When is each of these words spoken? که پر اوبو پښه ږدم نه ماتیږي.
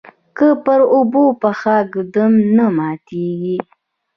که 0.37 0.47
پر 0.63 0.79
اوبو 0.95 1.23
پښه 1.41 1.75
ږدم 1.93 2.33
نه 2.57 2.65
ماتیږي. 2.77 3.57